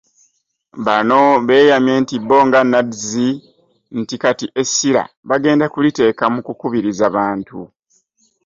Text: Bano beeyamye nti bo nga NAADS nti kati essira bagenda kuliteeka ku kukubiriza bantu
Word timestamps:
Bano 0.85 1.19
beeyamye 1.47 1.93
nti 2.01 2.15
bo 2.27 2.37
nga 2.47 2.59
NAADS 2.71 3.05
nti 3.99 4.15
kati 4.23 4.45
essira 4.61 5.03
bagenda 5.29 5.65
kuliteeka 5.73 6.23
ku 6.33 6.39
kukubiriza 6.47 7.05
bantu 7.15 7.59